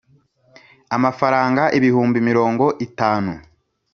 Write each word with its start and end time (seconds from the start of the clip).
Amafaranga 0.95 1.63
ibihumbi 1.77 2.19
mirongo 2.29 2.65
itanu 2.87 3.33